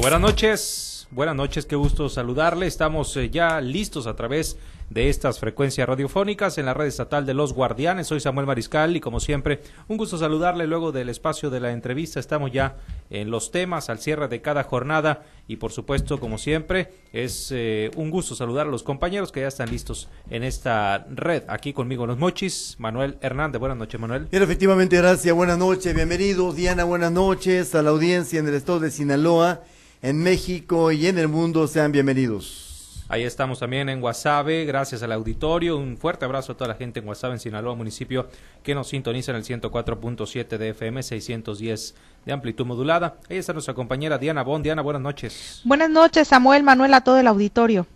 [0.00, 2.66] buenas noches, buenas noches, qué gusto saludarle.
[2.66, 4.56] Estamos eh, ya listos a través
[4.88, 8.06] de estas frecuencias radiofónicas en la red estatal de Los Guardianes.
[8.06, 12.20] Soy Samuel Mariscal y como siempre, un gusto saludarle luego del espacio de la entrevista.
[12.20, 12.76] Estamos ya
[13.10, 17.90] en los temas al cierre de cada jornada y por supuesto, como siempre, es eh,
[17.94, 21.44] un gusto saludar a los compañeros que ya están listos en esta red.
[21.48, 23.60] Aquí conmigo los mochis, Manuel Hernández.
[23.60, 24.26] Buenas noches, Manuel.
[24.30, 25.34] Bien, efectivamente, gracias.
[25.34, 26.56] Buenas noches, bienvenidos.
[26.56, 29.62] Diana, buenas noches a la audiencia en el estado de Sinaloa,
[30.02, 31.66] en México y en el mundo.
[31.68, 33.04] Sean bienvenidos.
[33.08, 35.76] Ahí estamos también en Guasave, gracias al auditorio.
[35.76, 38.26] Un fuerte abrazo a toda la gente en Guasave, en Sinaloa, municipio
[38.62, 43.18] que nos sintoniza en el 104.7 de FM, 610 de amplitud modulada.
[43.28, 44.64] Ahí está nuestra compañera Diana Bond.
[44.64, 45.60] Diana, buenas noches.
[45.64, 47.86] Buenas noches, Samuel, Manuel, a todo el auditorio.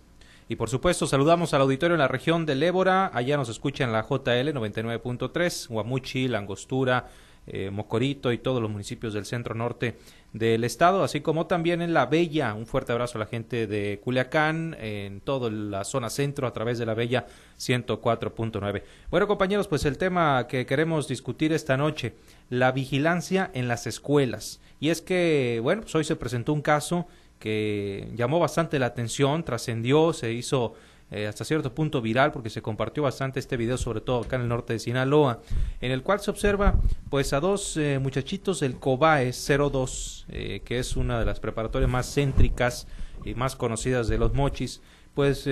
[0.47, 3.11] Y por supuesto, saludamos al auditorio en la región del Ébora.
[3.13, 7.07] Allá nos escuchan la JL 99.3, Guamuchi, Langostura,
[7.47, 9.97] eh, Mocorito y todos los municipios del centro norte
[10.33, 12.53] del estado, así como también en La Bella.
[12.53, 16.77] Un fuerte abrazo a la gente de Culiacán, en toda la zona centro a través
[16.77, 17.25] de La Bella
[17.57, 18.83] 104.9.
[19.09, 22.15] Bueno, compañeros, pues el tema que queremos discutir esta noche,
[22.49, 24.59] la vigilancia en las escuelas.
[24.79, 27.07] Y es que, bueno, pues hoy se presentó un caso
[27.39, 30.73] que llamó bastante la atención, trascendió, se hizo
[31.09, 34.41] eh, hasta cierto punto viral porque se compartió bastante este video, sobre todo acá en
[34.41, 35.39] el norte de Sinaloa,
[35.79, 36.75] en el cual se observa
[37.09, 41.89] pues a dos eh, muchachitos del COBAE 02, eh, que es una de las preparatorias
[41.89, 42.87] más céntricas
[43.23, 44.81] y más conocidas de los mochis,
[45.13, 45.49] pues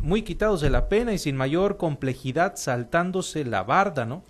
[0.00, 4.22] muy quitados de la pena y sin mayor complejidad saltándose la barda, ¿no?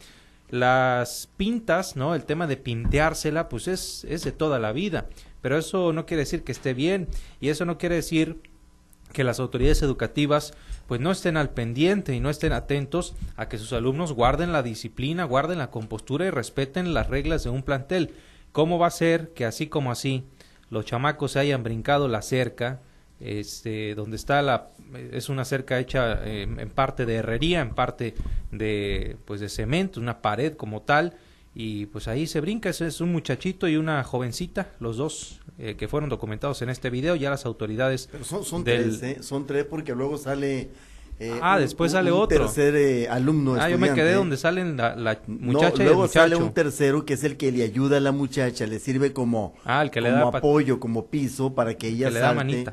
[0.51, 2.15] Las pintas, ¿no?
[2.15, 5.09] El tema de pinteársela, pues es, es de toda la vida,
[5.41, 7.09] pero eso no quiere decir que esté bien
[7.41, 8.52] y eso no quiere decir
[9.13, 10.55] que las autoridades educativas
[10.87, 14.63] pues no estén al pendiente y no estén atentos a que sus alumnos guarden la
[14.63, 18.15] disciplina, guarden la compostura y respeten las reglas de un plantel.
[18.53, 20.25] ¿Cómo va a ser que así como así
[20.71, 22.81] los chamacos se hayan brincado la cerca,
[23.21, 24.71] este, donde está la,
[25.13, 28.15] es una cerca hecha eh, en parte de herrería, en parte
[28.51, 31.15] de, pues de cemento, una pared como tal,
[31.55, 35.89] y pues ahí se brinca, es un muchachito y una jovencita, los dos eh, que
[35.89, 38.09] fueron documentados en este video, ya las autoridades...
[38.11, 39.19] Pero son, son tres, ¿eh?
[39.23, 40.71] son tres porque luego sale...
[41.19, 42.47] Eh, ah, después sale otro.
[42.47, 43.55] tercer eh, alumno.
[43.55, 47.23] Ah, yo me quedé donde salen la, muchacha no, luego sale un tercero que es
[47.23, 50.19] el que le ayuda a la muchacha, le sirve como, ah, el que como le
[50.19, 52.65] da apoyo, como piso para que ella que salte,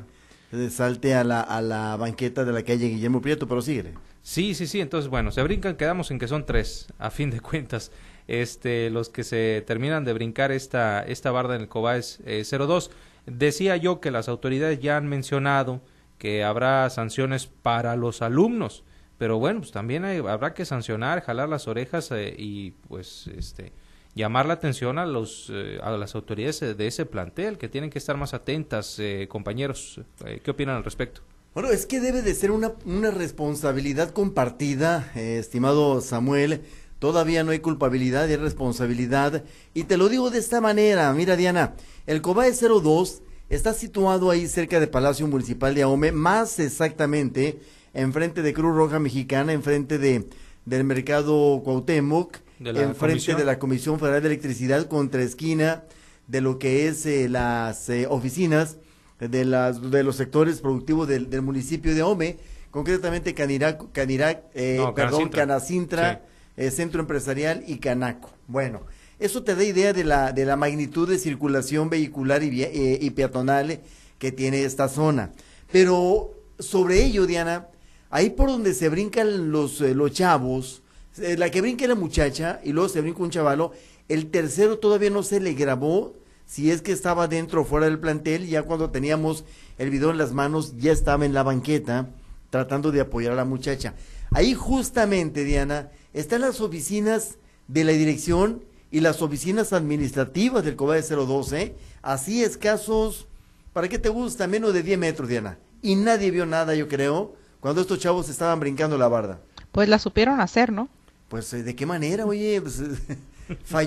[0.71, 3.93] salte a la, a la banqueta de la calle Guillermo Prieto, pero sigue.
[4.23, 7.41] Sí, sí, sí, entonces bueno, se brincan, quedamos en que son tres, a fin de
[7.41, 7.91] cuentas
[8.29, 12.91] este, los que se terminan de brincar esta, esta barda en el Cobáez eh, 02.
[13.25, 15.81] Decía yo que las autoridades ya han mencionado
[16.19, 18.83] que habrá sanciones para los alumnos,
[19.17, 23.73] pero bueno, pues también habrá que sancionar, jalar las orejas eh, y pues este
[24.15, 27.99] llamar la atención a los eh, a las autoridades de ese plantel que tienen que
[27.99, 30.01] estar más atentas, eh, compañeros.
[30.43, 31.21] ¿Qué opinan al respecto?
[31.53, 36.61] Bueno, es que debe de ser una, una responsabilidad compartida, estimado Samuel,
[36.99, 39.43] Todavía no hay culpabilidad y responsabilidad.
[39.73, 41.11] Y te lo digo de esta manera.
[41.13, 46.59] Mira, Diana, el COBAE 02 está situado ahí cerca del Palacio Municipal de Ahome, más
[46.59, 47.59] exactamente
[47.93, 50.27] enfrente de Cruz Roja Mexicana, enfrente de,
[50.65, 55.83] del Mercado Cuauhtémoc, enfrente de la Comisión Federal de Electricidad, contra esquina
[56.27, 58.77] de lo que es eh, las eh, oficinas
[59.19, 62.37] de, las, de los sectores productivos del, municipio de Ahome,
[62.71, 66.23] concretamente Canirac, Canirac eh, perdón, Canacintra
[66.59, 68.31] eh, Centro Empresarial y Canaco.
[68.47, 68.81] Bueno,
[69.17, 73.79] eso te da idea de la, de la magnitud de circulación vehicular y, eh, peatonal
[74.17, 75.31] que tiene esta zona.
[75.71, 77.67] Pero sobre ello, Diana,
[78.09, 80.83] ahí por donde se brincan los, eh, los chavos,
[81.15, 83.71] la que brinca la muchacha y luego se brinca un chavalo,
[84.09, 86.13] el tercero todavía no se le grabó
[86.45, 89.45] si es que estaba dentro o fuera del plantel, ya cuando teníamos
[89.77, 92.09] el video en las manos, ya estaba en la banqueta
[92.49, 93.93] tratando de apoyar a la muchacha.
[94.31, 97.37] Ahí justamente, Diana, están las oficinas
[97.67, 103.27] de la dirección y las oficinas administrativas del COBAE 012, así escasos,
[103.73, 104.47] ¿para qué te gusta?
[104.47, 105.57] Menos de 10 metros, Diana.
[105.81, 109.39] Y nadie vio nada, yo creo, cuando estos chavos estaban brincando la barda.
[109.71, 110.89] Pues la supieron hacer, ¿no?
[111.27, 112.61] Pues, ¿de qué manera, oye?
[112.61, 112.81] Pues,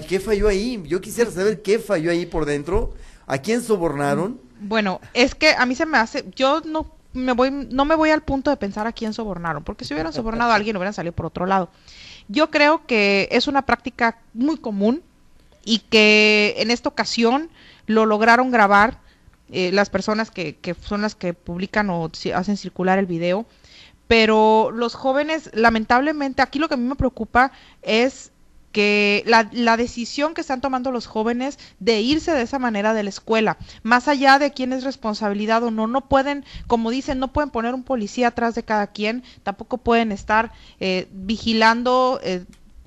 [0.09, 0.83] ¿Qué falló ahí?
[0.87, 2.95] Yo quisiera saber qué falló ahí por dentro.
[3.27, 4.41] ¿A quién sobornaron?
[4.61, 8.11] Bueno, es que a mí se me hace, yo no me voy, no me voy
[8.11, 11.15] al punto de pensar a quién sobornaron, porque si hubieran sobornado a alguien hubieran salido
[11.15, 11.69] por otro lado.
[12.29, 15.03] Yo creo que es una práctica muy común
[15.65, 17.51] y que en esta ocasión
[17.87, 18.99] lo lograron grabar
[19.51, 23.47] eh, las personas que, que son las que publican o hacen circular el video.
[24.09, 27.53] Pero los jóvenes, lamentablemente, aquí lo que a mí me preocupa
[27.83, 28.32] es
[28.73, 33.03] que la, la, decisión que están tomando los jóvenes de irse de esa manera de
[33.03, 37.33] la escuela, más allá de quién es responsabilidad o no, no pueden, como dicen, no
[37.33, 42.21] pueden poner un policía atrás de cada quien, tampoco pueden estar eh, vigilando.
[42.23, 42.45] Eh,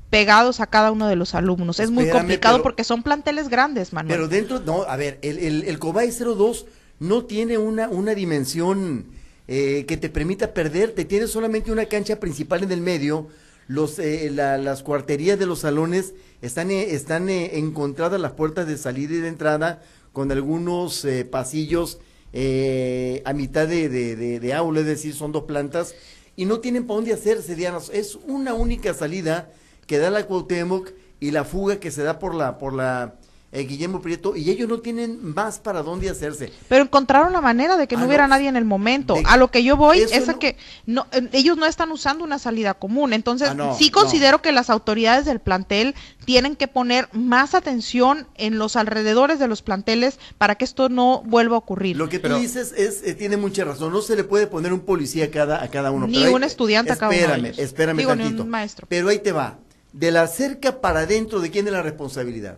[0.10, 1.82] pegados a cada uno de los alumnos.
[1.82, 4.16] Es muy complicado porque son planteles grandes, Manuel.
[4.16, 6.68] Pero dentro, no, a ver, el, el, el Cobay 02
[7.00, 9.08] no tiene una, una dimensión
[9.48, 13.28] eh, que te permita perderte, tiene solamente una cancha principal en el medio,
[13.68, 18.78] los, eh, las cuarterías de los salones están, eh, están eh, encontradas las puertas de
[18.78, 19.82] salida y de entrada
[20.14, 22.00] con algunos pasillos
[22.34, 25.94] a mitad de, de, de, aula, es decir, son dos plantas,
[26.38, 27.80] y no tienen para dónde hacerse, Diana.
[27.92, 29.50] Es una única salida
[29.88, 33.16] que da la Cuauhtémoc y la fuga que se da por la, por la
[33.56, 36.52] eh, Guillermo Prieto, y ellos no tienen más para dónde hacerse.
[36.68, 39.16] Pero encontraron la manera de que no hubiera nadie en el momento.
[39.24, 42.38] a lo que yo voy es a que no, eh, ellos no están usando una
[42.38, 43.14] salida común.
[43.14, 48.58] Entonces, ah, sí considero que las autoridades del plantel tienen que poner más atención en
[48.58, 51.96] los alrededores de los planteles para que esto no vuelva a ocurrir.
[51.96, 53.94] Lo que tú dices es, eh, tiene mucha razón.
[53.94, 56.08] No se le puede poner un policía a cada, a cada uno.
[56.08, 57.18] Ni un estudiante a cada uno.
[57.18, 58.46] Espérame, espérame tantito.
[58.46, 58.86] maestro.
[58.90, 59.60] Pero ahí te va.
[59.94, 62.58] De la cerca para adentro, ¿de quién es la responsabilidad?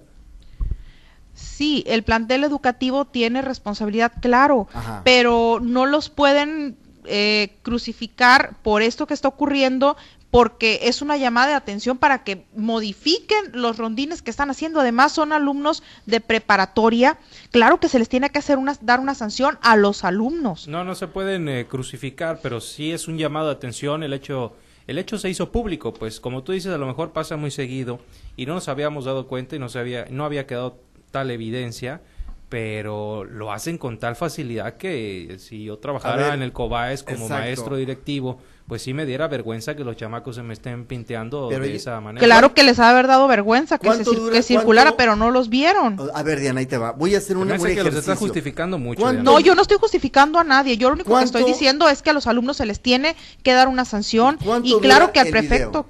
[1.37, 4.67] Sí, el plantel educativo tiene responsabilidad, claro,
[5.03, 9.95] pero no los pueden eh, crucificar por esto que está ocurriendo
[10.31, 14.79] porque es una llamada de atención para que modifiquen los rondines que están haciendo.
[14.79, 17.17] Además, son alumnos de preparatoria.
[17.51, 20.67] Claro que se les tiene que hacer una, dar una sanción a los alumnos.
[20.67, 24.55] No, no se pueden eh, crucificar, pero sí es un llamado de atención el hecho
[24.87, 27.99] el hecho se hizo público, pues como tú dices, a lo mejor pasa muy seguido
[28.37, 30.79] y no nos habíamos dado cuenta y no, se había, no había quedado
[31.11, 32.01] tal evidencia,
[32.49, 37.75] pero lo hacen con tal facilidad que si yo trabajara en el COBAES como maestro
[37.75, 41.99] directivo, pues sí me diera vergüenza que los chamacos se me estén pinteando de esa
[41.99, 42.25] manera.
[42.25, 45.97] Claro que les ha haber dado vergüenza que, se, circulara, pero no los vieron.
[46.13, 46.91] A ver, Diana, ahí te va.
[46.91, 49.11] Voy a hacer un, que los está justificando mucho.
[49.13, 50.77] No, yo no estoy justificando a nadie.
[50.77, 53.53] Yo lo único que estoy diciendo es que a los alumnos se les tiene que
[53.53, 54.37] dar una sanción.
[54.63, 55.85] Y claro que al prefecto,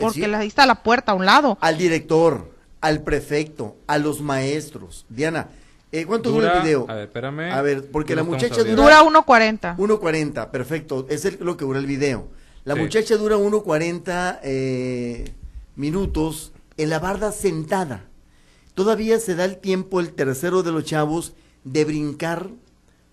[0.00, 1.58] porque ahí está la puerta a un lado.
[1.60, 2.55] Al director
[2.86, 5.06] al prefecto, a los maestros.
[5.08, 5.48] Diana,
[5.90, 6.86] eh, ¿cuánto dura, el video?
[6.88, 7.50] A ver, espérame.
[7.52, 9.00] A ver, porque la muchacha dura...
[9.00, 9.76] Dura 1.40.
[9.76, 11.04] 1.40, perfecto.
[11.10, 12.28] Es lo que dura el video.
[12.64, 15.32] La muchacha dura 1.40 eh,
[15.74, 18.04] minutos en la barda sentada.
[18.74, 21.32] Todavía se da el tiempo el tercero de los chavos
[21.64, 22.50] de brincar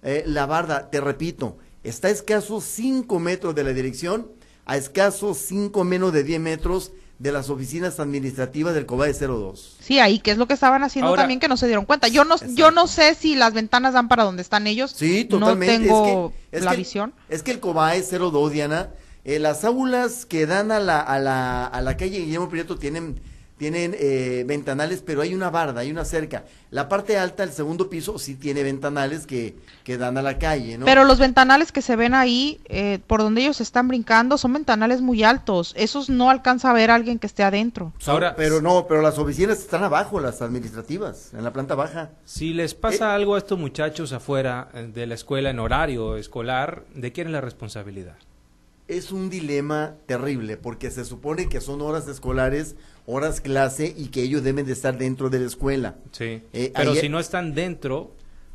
[0.04, 0.92] eh, la barda.
[0.92, 4.28] Te repito, está a escasos 5 metros de la dirección,
[4.66, 9.78] a escasos 5 menos de 10 metros de las oficinas administrativas del COBAE 02.
[9.80, 12.08] Sí, ahí, que es lo que estaban haciendo también que no se dieron cuenta.
[12.08, 14.92] Yo no, yo no sé si las ventanas dan para donde están ellos.
[14.92, 15.88] Sí, totalmente.
[15.88, 17.14] No tengo la visión.
[17.30, 18.90] Es que el COBAE 02, Diana,
[19.24, 23.22] eh, las aulas que dan a la, a la, a la calle Guillermo Prieto tienen
[23.64, 26.44] tienen eh, ventanales, pero hay una barda, hay una cerca.
[26.70, 29.56] La parte alta, el segundo piso, sí tiene ventanales que,
[29.86, 30.84] que dan a la calle, ¿no?
[30.84, 35.00] Pero los ventanales que se ven ahí, eh, por donde ellos están brincando, son ventanales
[35.00, 35.74] muy altos.
[35.78, 37.94] Esos no alcanza a ver a alguien que esté adentro.
[38.06, 42.10] Ahora, pero no, pero las oficinas están abajo, las administrativas, en la planta baja.
[42.26, 46.84] Si les pasa eh, algo a estos muchachos afuera de la escuela en horario escolar,
[46.94, 48.18] ¿de quién es la responsabilidad?
[48.88, 52.76] Es un dilema terrible, porque se supone que son horas escolares
[53.06, 55.96] horas clase y que ellos deben de estar dentro de la escuela.
[56.12, 56.42] Sí.
[56.54, 58.14] Eh, pero si no están dentro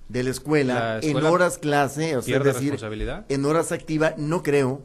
[0.08, 2.78] de la escuela, en horas clase, o sea, es decir,
[3.28, 4.82] en horas activa, no creo,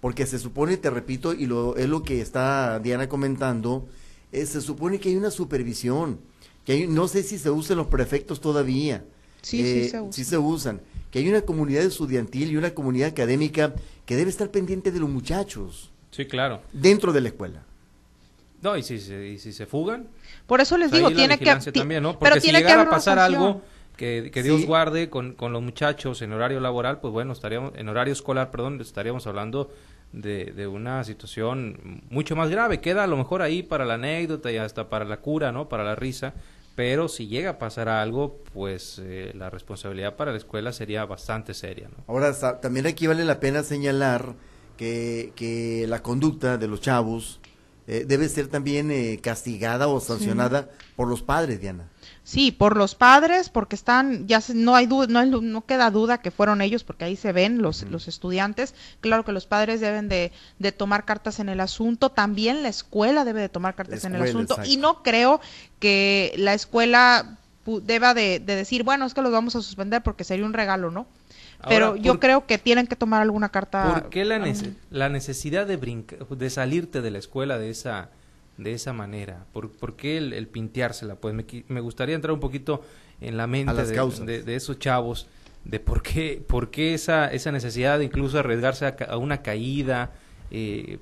[0.00, 3.88] porque se supone, te repito, y lo, es lo que está Diana comentando,
[4.32, 6.20] eh, se supone que hay una supervisión,
[6.64, 9.04] que hay, no sé si se usan los prefectos todavía.
[9.46, 10.12] Sí, sí, eh, se usan.
[10.12, 10.80] sí se usan.
[11.12, 13.74] Que hay una comunidad estudiantil y una comunidad académica
[14.04, 15.92] que debe estar pendiente de los muchachos.
[16.10, 16.62] Sí, claro.
[16.72, 17.62] Dentro de la escuela.
[18.60, 20.08] No, y si se, y si se fugan.
[20.48, 21.44] Por eso les digo, tiene que.
[21.72, 22.18] También, ¿no?
[22.18, 23.62] Porque pero si llegara a pasar algo
[23.96, 27.88] que, que Dios guarde con, con, los muchachos en horario laboral, pues bueno, estaríamos, en
[27.88, 29.70] horario escolar, perdón, estaríamos hablando
[30.12, 32.80] de, de una situación mucho más grave.
[32.80, 35.68] Queda a lo mejor ahí para la anécdota y hasta para la cura, ¿no?
[35.68, 36.34] Para la risa.
[36.76, 41.54] Pero si llega a pasar algo, pues eh, la responsabilidad para la escuela sería bastante
[41.54, 42.04] seria, ¿no?
[42.06, 44.34] Ahora, también aquí vale la pena señalar
[44.76, 47.40] que, que la conducta de los chavos
[47.88, 51.88] eh, debe ser también eh, castigada o sancionada por los padres, Diana.
[52.26, 56.32] Sí, por los padres, porque están, ya no hay duda, no, no queda duda que
[56.32, 58.74] fueron ellos, porque ahí se ven los, los estudiantes.
[59.00, 63.24] Claro que los padres deben de, de, tomar cartas en el asunto, también la escuela
[63.24, 65.40] debe de tomar cartas en el asunto, y no creo
[65.78, 70.24] que la escuela deba de, de decir, bueno, es que los vamos a suspender porque
[70.24, 71.06] sería un regalo, ¿no?
[71.68, 73.92] pero yo creo que tienen que tomar alguna carta.
[73.92, 74.44] ¿Por qué la,
[74.90, 78.10] la necesidad de, de salirte de la escuela de esa,
[78.58, 79.46] de esa manera?
[79.52, 81.16] ¿Por, por qué el, el pinteársela?
[81.16, 82.82] Pues me, me gustaría entrar un poquito
[83.20, 84.26] en la mente las de, causas.
[84.26, 85.26] de- de esos chavos,
[85.64, 90.12] de por qué, por qué esa, esa necesidad de incluso arriesgarse a, a una caída,
[90.50, 90.98] eh,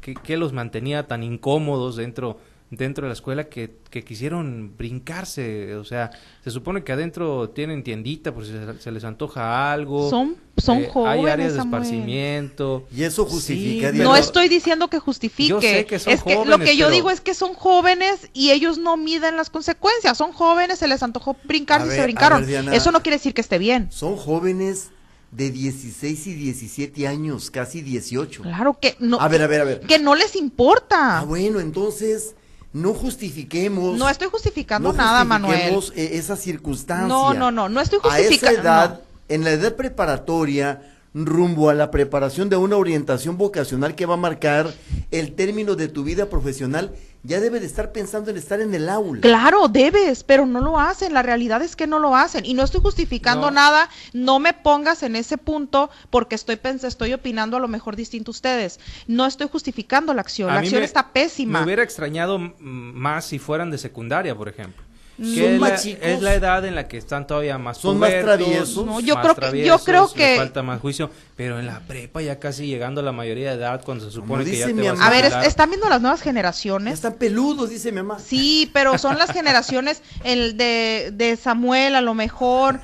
[0.00, 2.38] ¿qué, qué los mantenía tan incómodos dentro
[2.70, 6.10] dentro de la escuela que, que quisieron brincarse, o sea,
[6.42, 10.10] se supone que adentro tienen tiendita por si se, se les antoja algo.
[10.10, 11.82] Son- son Hay jóvenes, áreas de Samuel.
[11.82, 12.86] esparcimiento.
[12.94, 13.98] Y eso justifica, Sí.
[13.98, 15.48] No estoy diciendo que justifique.
[15.50, 17.54] Yo sé que son es que lo jóvenes, que yo pero- digo es que son
[17.54, 20.16] jóvenes y ellos no miden las consecuencias.
[20.18, 22.40] Son jóvenes, se les antojó brincar A y ver, se brincaron.
[22.40, 22.74] ver, Diana.
[22.74, 23.88] Eso no quiere decir que esté bien.
[23.92, 24.90] Son jóvenes
[25.30, 28.42] de 16 y 17 años, casi 18.
[28.42, 29.20] Claro que no.
[29.20, 29.80] A ver, a ver, a ver.
[29.80, 31.18] Que no les importa.
[31.18, 32.34] Ah, bueno, entonces
[32.76, 33.98] no justifiquemos.
[33.98, 35.72] no estoy justificando no nada, Manuel.
[35.74, 37.08] justifiquemos, eh, esa circunstancia.
[37.08, 38.60] No, no, no, no estoy A esa justificando.
[38.62, 40.82] edad, en la edad preparatoria,
[41.14, 44.72] rumbo a la preparación de una orientación vocacional que va a marcar
[45.10, 46.94] el término de tu vida profesional,
[47.26, 49.20] ya debe de estar pensando en estar en el aula.
[49.20, 51.12] Claro, debes, pero no lo hacen.
[51.12, 52.44] La realidad es que no lo hacen.
[52.46, 53.54] Y no estoy justificando No.
[53.56, 53.88] nada.
[54.12, 56.56] No me pongas en ese punto porque estoy
[56.88, 58.78] estoy opinando a lo mejor distinto a ustedes.
[59.06, 60.50] No estoy justificando la acción.
[60.50, 61.58] A la acción me- está pésima.
[61.58, 64.85] Me hubiera extrañado más si fueran de secundaria, por ejemplo.
[65.16, 66.00] Son Que es más la, chicos.
[66.04, 68.84] es la edad en la que están todavía más Son más traviesos.
[68.84, 72.20] No, yo más creo que- yo creo que- falta más juicio, pero en la prepa
[72.20, 75.00] ya casi llegando a la mayoría de edad cuando se supone que ya te vas.
[75.00, 75.46] A ver, es-.
[75.46, 76.94] ¿están viendo las nuevas Ya generaciones?
[76.94, 78.18] están peludos, dice mi mamá.
[78.18, 82.80] Sí, pero son las generaciones el de, de Samuel a lo mejor,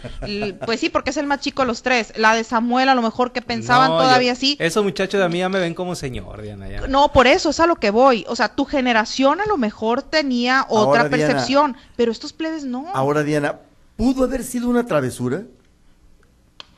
[0.64, 2.12] pues sí, porque es el más chico de los tres.
[2.16, 4.56] La de Samuel a lo mejor que pensaban No, todavía yo- así.
[4.58, 6.68] Esos muchachos de a mí ya me ven como señor, Diana.
[6.68, 6.86] ya.
[6.86, 8.24] No, por eso es a lo que voy.
[8.28, 11.32] O sea, tu generación a lo mejor tenía otra Ahora, Diana.
[11.34, 12.86] percepción, pero estos plebes no.
[12.94, 13.58] Ahora, Diana,
[13.96, 15.42] ¿pudo haber sido una travesura?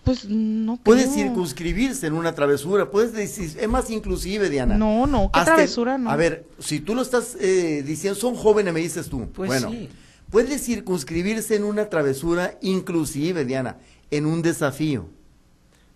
[0.05, 0.77] pues no.
[0.83, 1.15] Puede creo.
[1.15, 4.77] circunscribirse en una travesura, puedes decir, es más inclusive, Diana.
[4.77, 6.11] No, no, qué Hasta- travesura, no.
[6.11, 9.27] A ver, si tú lo estás eh, diciendo, son jóvenes, me dices tú.
[9.35, 9.89] Pues bueno, sí.
[10.31, 13.79] puede circunscribirse en una travesura, inclusive, Diana,
[14.11, 15.07] en un desafío.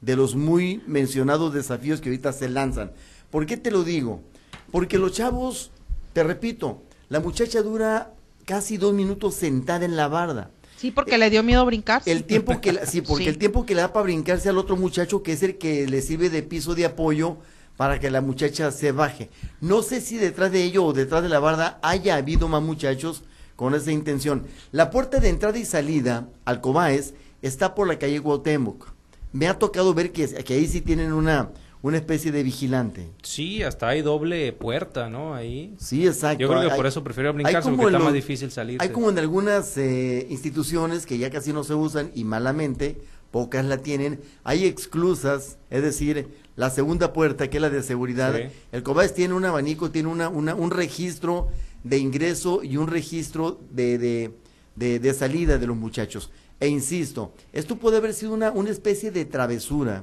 [0.00, 2.92] De los muy mencionados desafíos que ahorita se lanzan.
[3.30, 4.22] ¿Por qué te lo digo?
[4.70, 5.70] Porque los chavos,
[6.14, 8.12] te repito, la muchacha dura
[8.48, 10.50] casi dos minutos sentada en la barda.
[10.78, 12.00] Sí, porque le dio miedo brincar.
[12.06, 13.28] El tiempo que, la- sí, porque Sí.
[13.28, 16.00] el tiempo que le da para brincarse al otro muchacho, que es el que le
[16.00, 17.36] sirve de piso de apoyo
[17.76, 19.28] para que la muchacha se baje.
[19.60, 23.22] No sé si detrás de ello o detrás de la barda haya habido más muchachos
[23.54, 24.46] con esa intención.
[24.72, 27.12] La puerta de entrada y salida al Cobaes
[27.42, 28.86] está por la calle Cuauhtémoc.
[29.32, 31.50] Me ha tocado ver que, que ahí sí tienen una,
[31.82, 33.08] una especie de vigilante.
[33.22, 35.34] Sí, hasta hay doble puerta, ¿no?
[35.34, 35.74] Ahí.
[35.78, 36.40] Sí, exacto.
[36.40, 38.82] Yo creo que Hay- por eso prefiero brincarse porque está más difícil salirse.
[38.84, 43.64] Hay como en algunas eh, instituciones que ya casi no se usan y malamente, pocas
[43.64, 48.34] la tienen, hay exclusas, es decir, la segunda puerta que es la de seguridad.
[48.34, 48.42] Sí.
[48.72, 51.48] El COBAES tiene un abanico, tiene una, una- un registro
[51.84, 54.30] de ingreso y un registro de, de,
[54.74, 56.30] de- de salida de los muchachos.
[56.58, 60.02] E insisto, esto puede haber sido una, una especie de travesura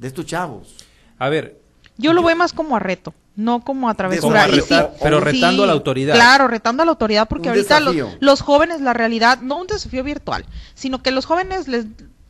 [0.00, 0.74] de estos chavos.
[1.18, 1.58] A ver,
[1.96, 4.46] Yo lo veo más como a reto, no como a travesura.
[4.46, 6.14] Como a Y sí, retar, pero sí, retando a la autoridad.
[6.14, 7.80] Claro, retando a la autoridad, porque Un ahorita
[8.20, 10.44] los, jóvenes, la realidad, no un desafío virtual,
[10.74, 11.86] sino que los jóvenes les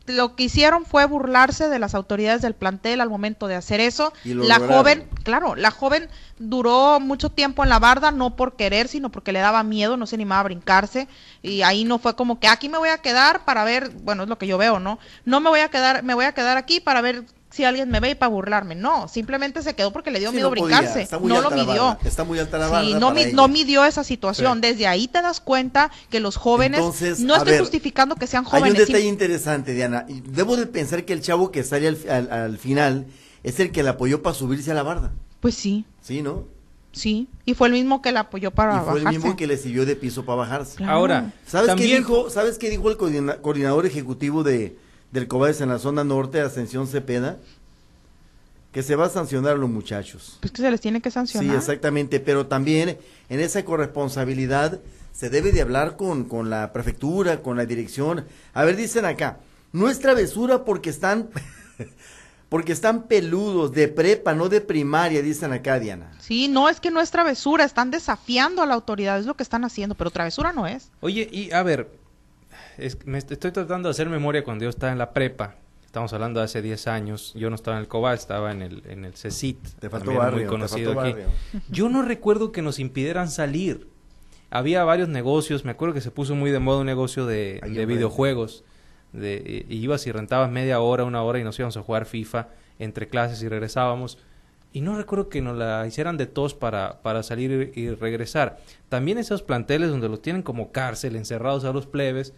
[0.07, 4.13] lo que hicieron fue burlarse de las autoridades del plantel al momento de hacer eso.
[4.23, 4.77] Y lo La lograron.
[4.77, 9.31] joven, claro, la joven duró mucho tiempo en la barda, no por querer, sino porque
[9.31, 11.07] le daba miedo, no se animaba a brincarse.
[11.41, 14.29] Y ahí no fue como que aquí me voy a quedar para ver, bueno, es
[14.29, 14.99] lo que yo veo, ¿no?
[15.23, 17.23] No me voy a quedar, me voy a quedar aquí para ver
[17.55, 18.75] si alguien me ve y para burlarme.
[18.75, 21.01] No, simplemente se quedó porque le dio Sí, miedo no brincarse.
[21.03, 21.83] está muy no lo alta la midió.
[21.85, 23.31] barra, está muy alta la Sí, barra no, mi- ella.
[23.33, 24.55] no midió esa situación.
[24.61, 24.61] Sí.
[24.67, 28.43] Desde ahí te das cuenta que los jóvenes, Entonces, no estoy ver, justificando que sean
[28.51, 28.87] Hay un jóvenes.
[28.87, 30.05] detalle interesante, Diana.
[30.09, 33.05] Debo de pensar que el chavo que sale al, al- al final
[33.43, 35.13] es el que la apoyó para subirse a la barda.
[35.39, 36.43] Pues sí, ¿Sí, no?
[36.91, 37.27] sí.
[37.45, 39.17] Y fue el mismo que la apoyó para y fue el bajarse.
[39.19, 40.77] mismo que le siguió de piso para bajarse.
[40.77, 40.91] Claro.
[40.93, 42.29] ahora, ¿Sabes qué dijo?
[42.29, 44.77] ¿Sabes qué dijo el coordina- coordinador ejecutivo de
[45.15, 47.37] del COBAES en la zona norte, Ascensión Cepeda?
[48.71, 50.37] Que se va a sancionar a los muchachos.
[50.41, 51.55] Pues que se les tiene que Sí, sancionar.
[51.55, 52.97] exactamente, pero también
[53.29, 54.81] en esa corresponsabilidad
[55.13, 58.25] se debe de hablar con, con la prefectura, con la dirección.
[58.53, 59.39] A ver, dicen acá,
[59.71, 61.29] no es travesura porque están,
[62.49, 66.11] porque están peludos de prepa, no de primaria, dicen acá, Diana.
[66.19, 69.43] Sí, no es que no es travesura, están desafiando a la autoridad, es lo que
[69.43, 70.89] están haciendo, pero travesura no es.
[70.99, 71.89] Oye, y a ver,
[72.77, 75.55] es- me est- estoy tratando de hacer memoria cuando yo estaba en la prepa.
[75.85, 77.33] Estamos hablando de hace 10 años.
[77.35, 79.57] Yo no estaba en el COBA, estaba en el, en el CECIT.
[79.79, 81.11] Te faltó también barrio, muy te conocido faltó aquí.
[81.13, 81.29] barrio.
[81.69, 83.87] Yo no recuerdo que nos impidieran salir.
[84.49, 85.63] Había varios negocios.
[85.63, 88.63] Me acuerdo que se puso muy de moda un negocio de, de videojuegos.
[89.13, 92.05] De, y, y ibas y rentabas media hora, una hora y nos íbamos a jugar
[92.05, 94.17] FIFA entre clases y regresábamos.
[94.73, 98.57] y no recuerdo que nos la hicieran de tos para, para salir y regresar.
[98.89, 102.33] También esos planteles donde los tienen como cárcel, encerrados a los plebes,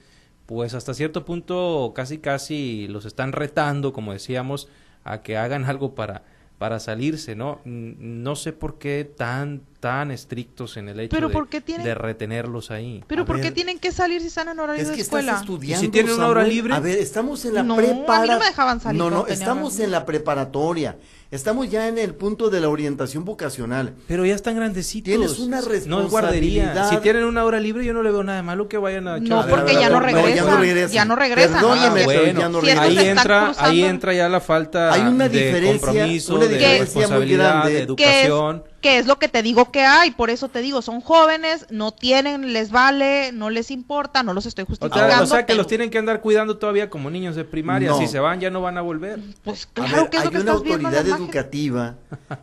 [0.48, 4.70] pues hasta cierto punto casi casi los están retando, como decíamos,
[5.04, 6.24] a que hagan algo para,
[6.58, 7.62] para salirse, ¿no?
[7.66, 13.04] No sé por qué tan tan estrictos en el hecho de, retenerlos ahí.
[13.08, 15.34] Pero ¿por qué tienen que salir si están en horario es que de escuela?
[15.34, 16.74] Estás estudiando, si tienen una hora libre?
[16.74, 18.28] A ver, estamos en la no, preparación.
[18.28, 19.00] no me dejaban salir.
[19.00, 20.98] No, no, estamos en la preparatoria.
[21.30, 23.94] Estamos ya en el punto de la orientación vocacional.
[24.08, 25.12] Pero ya están grandecitos.
[25.12, 25.98] Tienes una responsabilidad.
[25.98, 26.90] No es guardería.
[26.90, 29.20] Si tienen una hora libre, yo no le veo nada de malo que vayan a
[29.20, 30.94] No, porque ya, no regresa, ya no regresa.
[30.94, 31.54] Ya no regresa.
[31.54, 32.82] Perdóname, bueno, ya no regresa.
[32.82, 36.78] ahí entra, ahí entra ya la falta Hay una de diferencia, compromiso, una de diferencia
[36.78, 37.74] muy responsabilidad, grande.
[37.74, 38.64] de educación.
[38.88, 40.12] ¿Qué es lo que te digo que hay?
[40.12, 44.46] Por eso te digo, son jóvenes, no tienen, les vale, no les importa, no los
[44.46, 45.24] estoy justificando.
[45.24, 47.94] O sea, que los tienen que andar cuidando todavía como niños de primaria.
[47.96, 49.20] Si se van, ya no van a volver.
[49.44, 51.96] Pues claro que es hay lo que una estás viendo en la autoridad educativa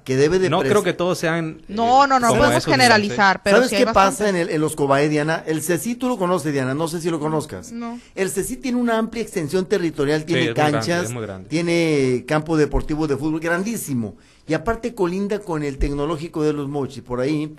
[0.04, 1.60] que debe de No pres- creo que todos sean.
[1.60, 4.76] eh, No, no, no, podemos generalizar, pero ¿Sabes hay qué pasa en, el- en los
[4.76, 5.42] COBAE, Diana?
[5.46, 7.72] El CECI, tú lo conoces, Diana, no sé si lo conozcas.
[7.72, 7.98] No.
[8.14, 11.48] El CECI tiene una amplia extensión territorial, tiene canchas, grande.
[11.48, 14.16] tiene campo deportivo de fútbol grandísimo.
[14.46, 17.54] Y aparte colinda con el tecnológico de los mochis, por ahí.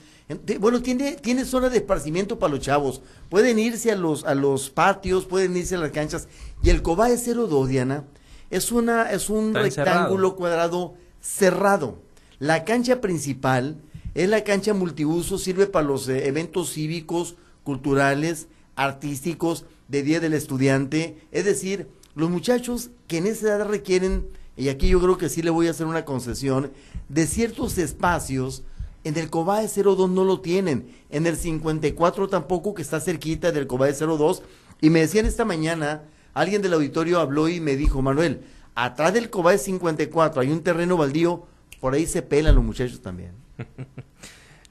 [0.60, 3.02] Bueno, tiene, tiene zona de esparcimiento para los chavos.
[3.30, 6.28] Pueden irse a los, a los patios, pueden irse a las canchas.
[6.62, 8.04] Y el COBAE 02, Diana,
[8.50, 10.36] es, una, es un Está rectángulo encerrado.
[10.36, 12.00] cuadrado cerrado.
[12.40, 13.78] La cancha principal
[14.14, 20.34] es la cancha multiuso, sirve para los eh, eventos cívicos, culturales, artísticos, de Día del
[20.34, 21.18] Estudiante.
[21.32, 24.28] Es decir, los muchachos que en esa edad requieren,
[24.58, 26.72] y aquí yo creo que sí le voy a hacer una concesión,
[27.10, 28.64] de ciertos espacios,
[29.04, 33.68] en el COBAE 02 no lo tienen, en el 54 tampoco, que está cerquita del
[33.68, 34.42] COBAE 02.
[34.82, 38.42] Y me decían esta mañana, alguien del auditorio habló y me dijo, Manuel,
[38.74, 41.46] atrás del COBAE 54 hay un terreno baldío,
[41.80, 43.34] por ahí se pelan los muchachos también.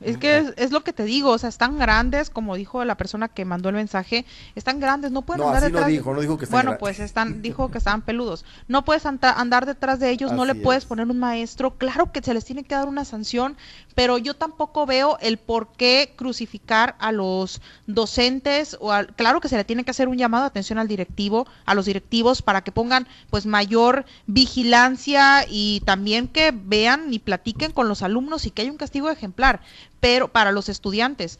[0.05, 2.97] Es que es, es lo que te digo, o sea, están grandes, como dijo la
[2.97, 5.91] persona que mandó el mensaje, están grandes, no pueden No, andar así no detrás.
[5.91, 6.81] dijo, no dijo que están Bueno, grandes.
[6.81, 8.45] pues están, dijo que estaban peludos.
[8.69, 10.89] No puedes andar detrás de ellos, no le puedes es.
[10.89, 11.77] poner un maestro.
[11.79, 13.57] Claro que se les tiene que dar una sanción,
[13.95, 19.49] pero yo tampoco veo el por qué crucificar a los docentes o al, claro que
[19.49, 22.63] se le tiene que hacer un llamado de atención al directivo, a los directivos para
[22.63, 28.51] que pongan pues mayor vigilancia y también que vean y platiquen con los alumnos y
[28.51, 29.61] que haya un castigo ejemplar,
[30.05, 31.39] pero para los estudiantes,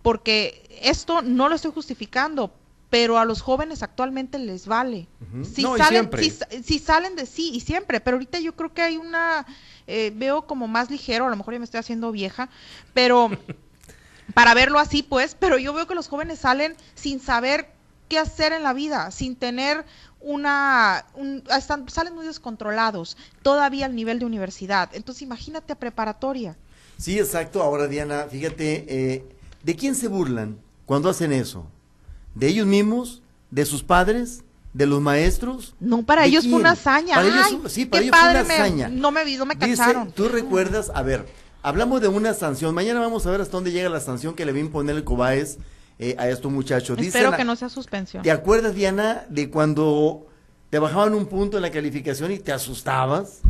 [0.00, 2.50] porque esto no lo estoy justificando,
[2.88, 5.06] pero a los jóvenes actualmente les vale.
[5.42, 6.08] Si No, salen,
[6.64, 9.44] si salen de sí y siempre, pero ahorita yo creo que hay una,
[9.86, 12.48] eh, veo como más ligero, a lo mejor ya me estoy haciendo vieja,
[12.94, 13.28] pero
[14.34, 17.70] para verlo así, pues, pero yo veo que los jóvenes salen sin saber
[18.08, 19.84] qué hacer en la vida, sin tener
[20.20, 24.88] una, un- están, salen muy descontrolados, todavía al nivel de universidad.
[24.94, 26.56] Entonces imagínate a preparatoria.
[26.98, 27.62] Sí, exacto.
[27.62, 29.24] Ahora, Diana, fíjate, eh,
[29.62, 31.66] ¿de quién se burlan cuando hacen eso?
[32.34, 33.22] ¿De ellos mismos?
[33.50, 34.42] ¿De sus padres?
[34.72, 35.74] ¿De los maestros?
[35.80, 37.14] No, para ¿De ellos fue una hazaña.
[37.14, 38.88] Para ellos, sí, para ellos fue una me- hazaña.
[38.88, 40.12] no me vi- no me Dice, cacharon.
[40.12, 40.90] ¿Tú recuerdas?
[40.94, 41.26] A ver,
[41.62, 42.74] hablamos de una sanción.
[42.74, 45.04] Mañana vamos a ver hasta dónde llega la sanción que le va a imponer el
[45.04, 45.58] COBAES
[45.98, 46.96] eh, a estos muchachos.
[46.98, 48.22] Dice Espero que no sea suspensión.
[48.22, 50.26] ¿Te acuerdas, Diana, de cuando
[50.68, 53.40] te bajaban un punto en la calificación y te asustabas?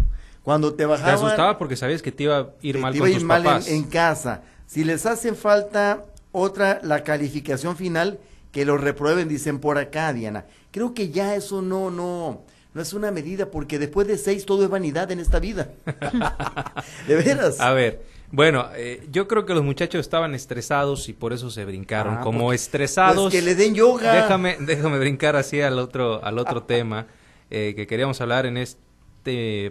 [0.47, 1.15] Cuando te Te bajaban...
[1.17, 3.19] asustaba porque sabías que te iba a ir te- mal te con iba a ir
[3.19, 4.43] tus mal en- casa.
[4.69, 8.21] Si les hace falta otra, la calificación final,
[8.53, 10.45] que lo reprueben, dicen por acá, Diana.
[10.71, 12.43] Creo que ya eso no, no,
[12.75, 15.69] no es una medida, porque después de seis todo es vanidad en esta vida.
[17.09, 17.59] de veras.
[17.61, 21.65] A ver, bueno, eh, yo creo que los muchachos estaban estresados y por eso se
[21.65, 22.19] brincaron.
[22.19, 23.17] Ah, Como porque- estresados.
[23.33, 24.13] Pues que le den yoga.
[24.15, 27.07] Déjame, déjame brincar así al otro, al otro tema
[27.51, 28.86] eh, que queríamos hablar en este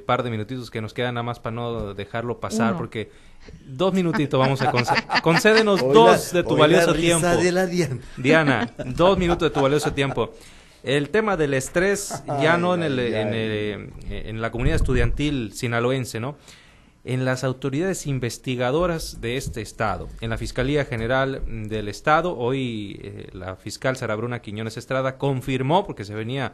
[0.06, 2.78] par de minutitos que nos quedan nada más para no dejarlo pasar, Uno.
[2.78, 3.12] porque
[3.66, 5.04] dos minutitos vamos a conceder.
[5.24, 7.28] Concédenos Hoy dos la- de tu valioso tiempo.
[7.28, 7.98] de la Diana.
[8.18, 10.32] Diana, dos minutos de tu valioso tiempo.
[10.84, 14.76] El tema del estrés, ya Ay, no en, el, ay, en, el- en la comunidad
[14.76, 16.36] estudiantil sinaloense, ¿no?
[17.04, 23.30] En las autoridades investigadoras de este estado, en la Fiscalía General del Estado, hoy eh,
[23.34, 26.54] la fiscal Sara Bruna Quiñones Estrada confirmó, porque se venía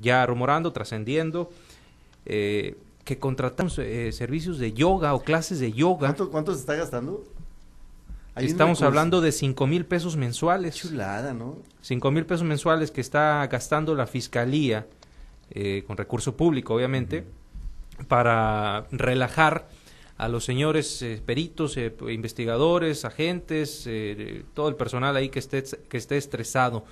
[0.00, 1.50] ya rumorando, trascendiendo,
[2.26, 6.08] eh, que contratamos eh, servicios de yoga o clases de yoga.
[6.08, 7.24] ¿Cuánto, cuánto se está gastando?
[8.36, 10.74] Estamos hablando de cinco mil pesos mensuales.
[10.74, 11.58] Chulada, ¿no?
[11.82, 14.86] Cinco mil pesos mensuales que está gastando la fiscalía
[15.50, 17.24] eh, con recurso público, obviamente,
[18.08, 19.68] para relajar
[20.16, 25.62] a los señores eh, peritos, eh, investigadores, agentes, eh, todo el personal ahí que esté
[25.88, 26.84] que esté estresado.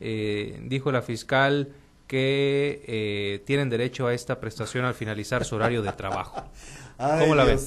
[0.00, 1.72] Eh, dijo la fiscal
[2.06, 6.44] que eh, tienen derecho a esta prestación al finalizar su horario de trabajo.
[6.98, 7.58] Ay, ¿Cómo la ven?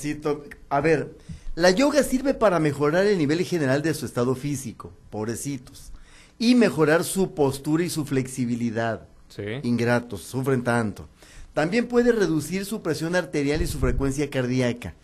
[0.70, 1.18] A ver,
[1.56, 5.92] la yoga sirve para mejorar el nivel general de su estado físico, pobrecitos,
[6.38, 9.08] y mejorar su postura y su flexibilidad.
[9.28, 9.44] Sí.
[9.64, 11.08] Ingratos, sufren tanto.
[11.54, 14.96] También puede reducir su presión arterial y su frecuencia cardíaca.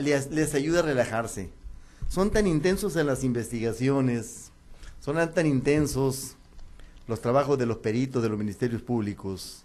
[0.00, 1.50] Les, les ayuda a relajarse.
[2.08, 4.50] Son tan intensos en las investigaciones,
[4.98, 6.36] son tan intensos
[7.10, 9.64] los trabajos de los peritos de los ministerios públicos.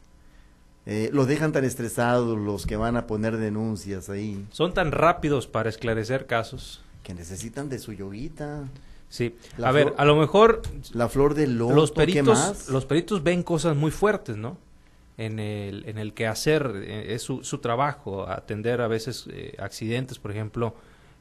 [0.86, 5.48] Eh, los dejan tan estresados los que van a poner denuncias ahí, Son tan rápidos
[5.48, 6.82] para esclarecer casos.
[7.04, 8.68] que necesitan de su yoguita.
[9.10, 9.36] Sí.
[9.58, 10.62] La a ver, a lo mejor
[10.94, 12.70] La flor del loto, los ¿qué peritos, más?
[12.70, 14.58] los peritos ven cosas muy fuertes, ¿no?
[15.18, 20.20] En el, en el quehacer, eh, es su, su trabajo, atender a veces eh, accidentes,
[20.20, 20.76] por ejemplo,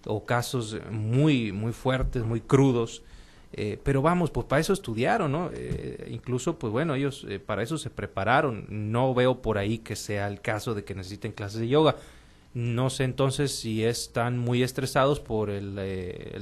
[0.06, 3.02] o casos muy, muy fuertes, muy crudos.
[3.56, 5.50] Eh, pero vamos, pues para eso estudiaron, ¿no?
[5.54, 8.66] Eh, incluso, pues bueno, ellos eh, para eso se prepararon.
[8.68, 11.96] No veo por ahí que sea el caso de que necesiten clases de yoga.
[12.54, 15.74] No sé entonces si están muy estresados por el,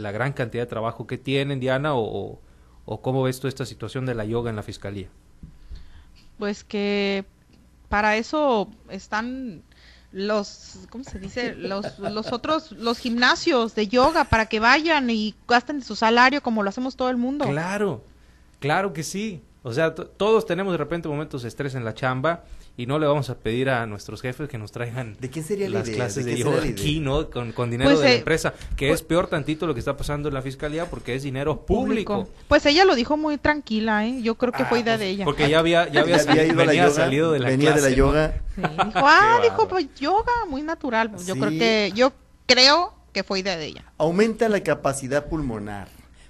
[0.02, 2.40] la gran cantidad de trabajo que tienen, Diana, o, o-
[2.84, 5.08] o cómo ves tú esta situación de la yoga en la fiscalía.
[6.38, 7.24] Pues que
[7.88, 9.62] para eso están
[10.12, 11.54] los, ¿cómo se dice?
[11.54, 16.62] Los, los otros, los gimnasios de yoga para que vayan y gasten su salario como
[16.62, 17.46] lo hacemos todo el mundo.
[17.46, 18.04] Claro,
[18.60, 19.42] claro que sí.
[19.62, 22.44] O sea, todos tenemos de repente momentos de estrés en la chamba
[22.76, 25.68] y no le vamos a pedir a nuestros jefes que nos traigan ¿De quién sería
[25.68, 25.96] la las idea?
[25.98, 27.28] clases ¿De yoga aquí, ¿no?
[27.28, 29.96] Con, con dinero Pues, de la eh, empresa, que es peor tantito lo que está
[29.96, 32.28] pasando en la fiscalía porque es dinero público.
[32.48, 34.22] Pues ella lo dijo muy tranquila, ¿eh?
[34.22, 35.24] Yo creo que Ah, fue idea pues, de ella.
[35.26, 37.90] Porque ya había, ya había, ido la venía yoga, salido de la venía de la
[37.90, 37.94] ¿no?
[37.96, 38.40] yoga.
[38.54, 41.10] Sí, dijo, ah, dijo, pues yoga, muy natural.
[41.26, 42.12] Yo creo que, yo
[42.46, 43.84] creo que fue idea de ella.
[43.98, 45.88] Aumenta la capacidad pulmonar,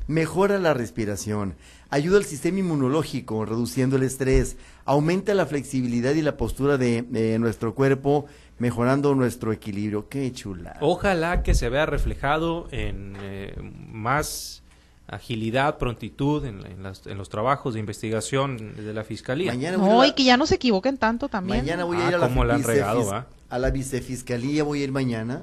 [0.09, 1.55] mejora la respiración,
[1.92, 7.38] ayuda al sistema inmunológico, reduciendo el estrés, aumenta la flexibilidad y la postura de, de
[7.38, 8.26] nuestro cuerpo,
[8.59, 10.09] mejorando nuestro equilibrio.
[10.09, 10.76] Qué chula.
[10.81, 13.55] Ojalá que se vea reflejado en eh,
[13.90, 14.62] más
[15.07, 19.52] agilidad, prontitud en, en las- en los trabajos de investigación de la fiscalía.
[19.52, 21.59] Mañana voy, a No, ir y que ya no se equivoquen tanto también.
[21.59, 23.26] mañana voy a Ah, ir a la, cómo la han regado, ¿va?
[23.50, 25.42] a la vicefiscalía, voy a ir mañana.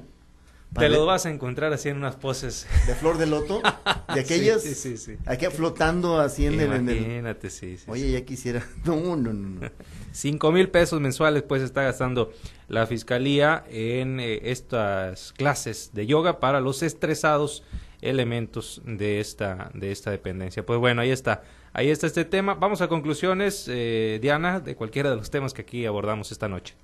[0.78, 2.66] Te lo vas a encontrar así en unas poses.
[2.86, 3.60] De flor de loto,
[4.14, 5.16] de aquellas, Sí, sí, sí.
[5.16, 5.18] sí.
[5.26, 8.64] aquí flotando así en el, en el- Imagínate, sí, sí, Oye, ya quisiera.
[8.84, 9.60] No, no, no.
[9.60, 9.70] no.
[10.12, 12.32] Cinco mil pesos mensuales pues está gastando
[12.68, 17.64] la fiscalía en eh, estas clases de yoga para los estresados
[18.00, 20.64] elementos de esta de esta dependencia.
[20.64, 22.54] Pues bueno, ahí está, ahí está este tema.
[22.54, 26.74] Vamos a conclusiones, eh, Diana, de cualquiera de los temas que aquí abordamos esta noche.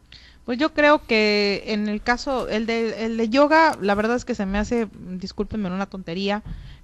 [0.45, 4.25] Pues yo creo que en el caso, el de, el de yoga, la verdad es
[4.25, 6.43] que se me hace, discúlpenme, una tontería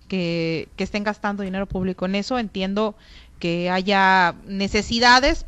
[0.09, 2.39] que, que estén gastando dinero público en eso.
[2.39, 2.97] Entiendo
[3.39, 5.47] que haya necesidades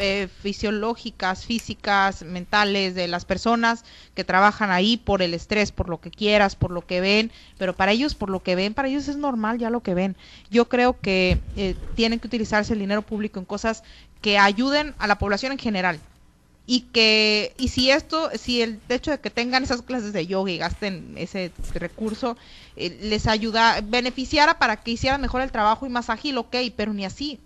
[0.00, 3.84] eh, fisiológicas, físicas, mentales de las personas
[4.14, 7.74] que trabajan ahí por el estrés, por lo que quieras, por lo que ven, pero
[7.74, 10.16] para ellos, por lo que ven, para ellos es normal ya lo que ven.
[10.50, 13.82] Yo creo que eh, tienen que utilizarse el dinero público en cosas
[14.20, 16.00] que ayuden a la población en general
[16.66, 20.52] y que y si esto si el hecho de que tengan esas clases de yoga
[20.52, 22.36] y gasten ese recurso
[22.76, 26.92] eh, les ayuda beneficiara para que hicieran mejor el trabajo y más ágil ok pero
[26.92, 27.40] ni así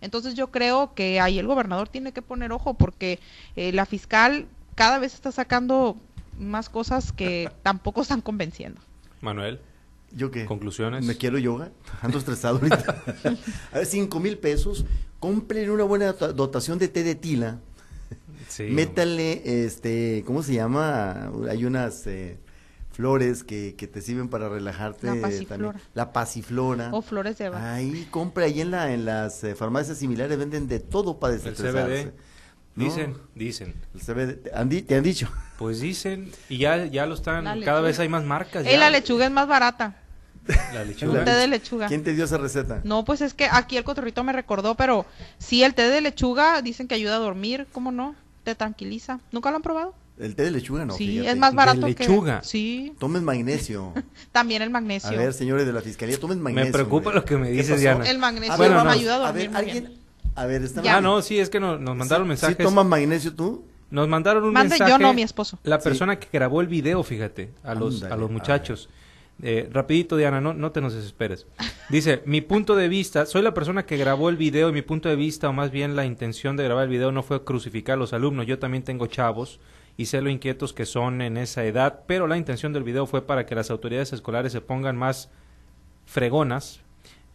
[0.00, 3.18] entonces yo creo que ahí el gobernador tiene que poner ojo porque
[3.56, 5.96] eh, la fiscal cada vez está sacando
[6.38, 8.80] más cosas que tampoco están convenciendo
[9.20, 9.60] Manuel,
[10.12, 10.46] ¿Yo qué?
[10.46, 11.04] conclusiones.
[11.04, 13.02] Me quiero yoga, ando estresado ahorita.
[13.72, 14.84] a ver, cinco mil pesos,
[15.20, 17.58] compren una buena dota- dotación de té de tila,
[18.48, 18.62] Sí.
[18.64, 21.30] métanle, este, ¿cómo se llama?
[21.50, 22.38] Hay unas eh,
[22.98, 25.06] flores que, que te sirven para relajarte.
[25.06, 25.30] La también.
[25.46, 25.80] pasiflora.
[25.94, 26.88] La pasiflora.
[26.92, 27.62] o flores de Bach.
[27.62, 31.40] Ahí, compra ahí en, la, en las eh, farmacias similares, venden de todo para El
[31.40, 32.06] desestresarse.
[32.06, 32.12] CBD.
[32.74, 32.84] ¿No?
[32.84, 33.74] Dicen, dicen.
[33.94, 35.28] El CBD, ¿te han, di- te han dicho.
[35.60, 38.66] Pues dicen, y ya, ya lo están, cada vez hay más marcas.
[38.66, 38.78] Eh, ya.
[38.78, 39.96] la lechuga es más barata
[40.72, 41.24] La el lechuga.
[41.24, 42.80] té de lechuga ¿Quién te dio esa receta?
[42.82, 45.06] No, pues es que aquí el cotorrito me recordó, pero
[45.38, 48.16] sí, el té de lechuga dicen que ayuda a dormir, ¿cómo no?
[48.44, 49.20] Te tranquiliza.
[49.30, 49.94] ¿Nunca lo han probado?
[50.20, 50.94] El té de lechuga no.
[50.94, 51.30] sí, fíjate.
[51.30, 52.40] es más De barato lechuga.
[52.40, 52.46] que...
[52.46, 53.92] Sí, Tomen magnesio.
[54.32, 55.16] también el A magnesio.
[55.16, 56.66] ver, señores de la fiscalía, tomen magnesio.
[56.68, 57.14] Me preocupa hombre.
[57.20, 57.80] lo que me ¿Qué dices?
[57.80, 58.08] Diana.
[58.08, 58.90] El magnesio A Bueno, me no.
[58.90, 59.84] ayuda a A ver, alguien.
[59.84, 59.98] bien.
[60.34, 60.96] A ver, están Ya.
[60.96, 62.56] Ah, no, sí, es que nos, nos mandaron ¿Sí, mensajes.
[62.56, 63.64] ¿Sí toman magnesio tú?
[63.90, 64.90] Nos mandaron un Mande, mensaje.
[64.90, 65.58] yo no, mi esposo.
[65.62, 65.84] La Sí.
[65.84, 68.88] persona que grabó el video, fíjate, a los, Ándale, a los a muchachos.
[69.40, 71.46] Eh, rapidito, Diana, no, no te nos desesperes.
[71.88, 75.08] Dice, mi punto de vista, soy la persona que grabó el video y mi punto
[75.08, 77.96] de vista, o más bien la intención de grabar el video, no fue crucificar a
[77.96, 78.46] los alumnos.
[78.46, 79.60] Yo también tengo chavos
[79.98, 83.26] y sé lo inquietos que son en esa edad, pero la intención del video fue
[83.26, 85.30] para que las autoridades escolares se pongan más
[86.06, 86.80] fregonas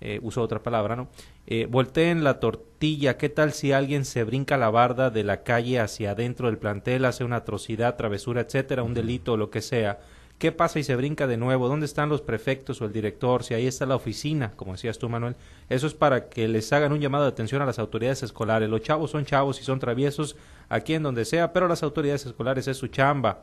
[0.06, 1.08] eh, usó otra palabra, ¿no?
[1.48, 5.80] Eh, volteen la tortilla, ¿qué tal si alguien se brinca la barda de la calle
[5.80, 10.02] hacia adentro del plantel, hace una atrocidad, travesura, etcétera, un delito o lo que sea?
[10.38, 11.68] ¿Qué pasa y se brinca de nuevo?
[11.70, 13.44] ¿Dónde están los prefectos o el director?
[13.44, 15.36] Si ahí está la oficina, como decías tú, Manuel.
[15.70, 18.70] Eso es para que les hagan un llamado de atención a las autoridades escolares.
[18.70, 20.36] Los chavos son chavos y son traviesos
[20.68, 23.42] aquí en donde sea, pero las autoridades escolares es su chamba.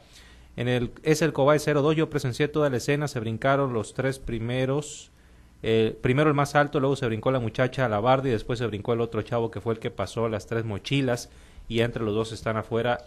[0.56, 4.18] En el, es el Cobay 02, yo presencié toda la escena, se brincaron los tres
[4.18, 5.10] primeros
[5.62, 8.58] eh, primero el más alto, luego se brincó la muchacha a la barda y después
[8.58, 11.28] se brincó el otro chavo que fue el que pasó las tres mochilas
[11.68, 13.04] y entre los dos están afuera.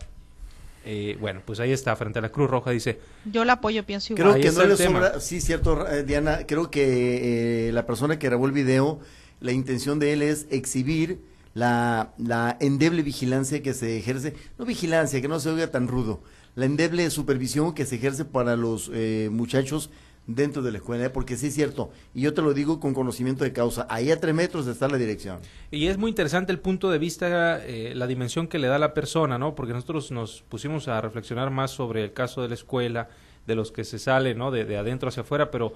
[0.86, 3.00] Eh, bueno, pues ahí está, frente a la Cruz Roja, dice.
[3.26, 4.40] Yo la apoyo, pienso igual.
[4.40, 8.46] Creo que no le sobra, sí, cierto, eh, Diana, creo que la persona que grabó
[8.46, 9.00] el video,
[9.40, 11.20] la intención de él es exhibir
[11.54, 16.22] la, la endeble vigilancia que se ejerce, no vigilancia, que no se oiga tan rudo,
[16.56, 18.92] la endeble supervisión que se ejerce para los
[19.32, 19.90] muchachos
[20.26, 21.10] dentro de la escuela, ¿eh?
[21.10, 24.20] porque sí es cierto, y yo te lo digo con conocimiento de causa, ahí a
[24.20, 25.40] tres metros está la dirección.
[25.70, 28.94] Y es muy interesante el punto de vista, eh, la dimensión que le da la
[28.94, 29.56] persona, ¿no?
[29.56, 33.10] Porque nosotros nos pusimos a reflexionar más sobre el caso de la escuela,
[33.48, 34.52] de los que se salen, ¿no?
[34.52, 35.74] De, de adentro hacia afuera, pero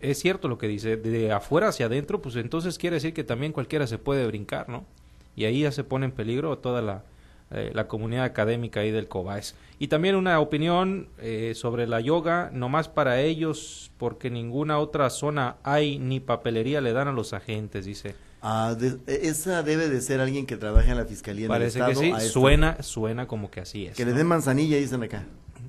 [0.00, 3.52] es cierto lo que dice, de afuera hacia adentro, pues entonces quiere decir que también
[3.52, 4.84] cualquiera se puede brincar, ¿no?
[5.36, 7.04] Y ahí ya se pone en peligro toda la,
[7.50, 9.54] eh, la comunidad académica ahí del COBAES.
[9.78, 15.10] Y también una opinión eh, sobre la yoga, no más para ellos, porque ninguna otra
[15.10, 18.14] zona hay ni papelería le dan a los agentes, dice.
[18.42, 21.48] Ah, esa debe de ser alguien que trabaja en la fiscalía.
[21.48, 23.96] Parece que sí, suena, suena como que así es.
[23.96, 25.24] Que le den manzanilla, dicen acá.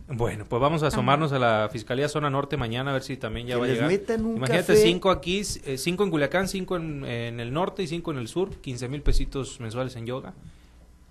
[0.10, 3.46] Bueno, pues vamos a asomarnos a la Fiscalía Zona Norte mañana a ver si también
[3.46, 3.92] ya va a llegar.
[3.92, 8.18] Imagínate cinco aquí, eh, cinco en Culiacán, cinco en, en, el norte y cinco en
[8.18, 10.34] el sur, quince mil pesitos mensuales en yoga.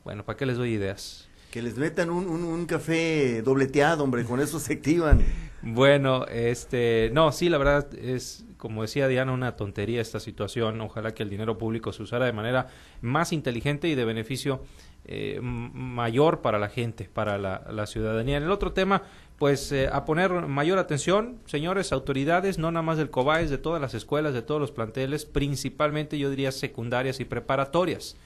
[0.06, 1.28] Bueno, ¿para qué les doy ideas?
[1.50, 5.20] Que les metan un, un, café dobleteado, hombre, con eso se activan.
[5.62, 10.80] Bueno, este, no, sí, la verdad es, como decía Diana, una tontería esta situación.
[10.80, 12.68] Ojalá que el dinero público se usara de manera
[13.00, 14.62] más inteligente y de beneficio
[15.06, 18.36] eh, mayor para la gente, para la, ciudadanía.
[18.36, 19.02] En el otro tema,
[19.40, 23.82] pues eh, a poner mayor atención, señores, autoridades, no nada más del COBAES, de todas
[23.82, 28.16] las escuelas, de todos los planteles, principalmente yo diría secundarias y preparatorias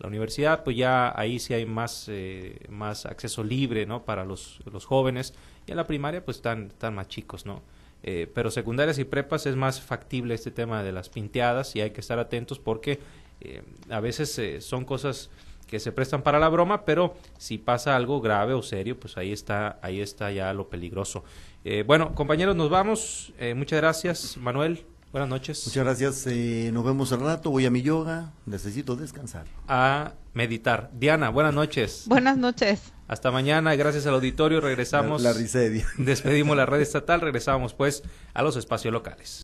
[0.00, 4.04] la universidad, pues ya ahí sí hay más, eh, más acceso libre, ¿no?
[4.04, 5.34] Para los, los jóvenes.
[5.66, 7.62] Y en la primaria, pues están, están más chicos, ¿no?
[8.02, 11.90] Eh, pero secundarias y prepas es más factible este tema de las pinteadas y hay
[11.90, 12.98] que estar atentos porque
[13.42, 15.28] eh, a veces son cosas
[15.66, 19.32] que se prestan para la broma, pero si pasa algo grave o serio, pues ahí
[19.32, 21.24] está, ahí está ya lo peligroso.
[21.86, 23.32] bueno, compañeros, nos vamos.
[23.54, 24.84] muchas gracias, Manuel.
[25.12, 25.66] Buenas noches.
[25.66, 26.26] Muchas gracias.
[26.28, 27.50] Eh, nos vemos al rato.
[27.50, 28.32] Voy a mi yoga.
[28.46, 29.46] Necesito descansar.
[29.66, 30.90] A meditar.
[30.94, 32.04] Diana, buenas noches.
[32.06, 32.92] Buenas noches.
[33.08, 33.74] Hasta mañana.
[33.74, 34.60] Gracias al auditorio.
[34.60, 35.20] Regresamos.
[35.20, 35.40] La, la
[35.98, 37.20] Despedimos la red estatal.
[37.20, 39.38] Regresamos pues a los espacios locales.